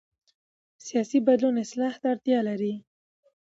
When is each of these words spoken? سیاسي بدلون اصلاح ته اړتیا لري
سیاسي 0.85 1.17
بدلون 1.27 1.55
اصلاح 1.63 1.93
ته 2.01 2.05
اړتیا 2.13 2.39
لري 2.49 2.73